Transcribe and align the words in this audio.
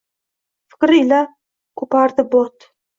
Fikr 0.71 0.89
ila 1.01 1.21
koʼpardi 1.77 2.31
bot. 2.35 2.73